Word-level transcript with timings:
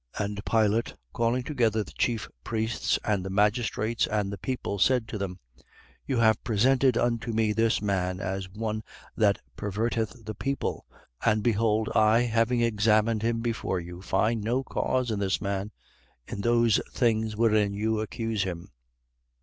23:13. 0.15 0.25
And 0.25 0.45
Pilate, 0.45 0.95
calling 1.13 1.43
together 1.43 1.83
the 1.83 1.91
chief 1.91 2.27
priests 2.43 2.97
and 3.05 3.23
the 3.23 3.29
magistrates 3.29 4.07
and 4.07 4.33
the 4.33 4.37
people, 4.39 4.79
23:14. 4.79 4.81
Said 4.81 5.07
to 5.07 5.17
them: 5.19 5.39
You 6.07 6.17
have 6.17 6.43
presented 6.43 6.97
unto 6.97 7.31
me 7.31 7.53
this 7.53 7.83
man 7.83 8.19
as 8.19 8.49
one 8.49 8.81
that 9.15 9.37
perverteth 9.55 10.25
the 10.25 10.33
people. 10.33 10.87
And 11.23 11.43
behold 11.43 11.87
I, 11.93 12.21
having 12.21 12.61
examined 12.61 13.21
him 13.21 13.41
before 13.41 13.79
you, 13.79 14.01
find 14.01 14.41
no 14.43 14.63
cause 14.63 15.11
in 15.11 15.19
this 15.19 15.39
man, 15.39 15.69
in 16.27 16.41
those 16.41 16.81
things 16.91 17.37
wherein 17.37 17.75
you 17.75 17.99
accuse 17.99 18.41
him. 18.41 18.69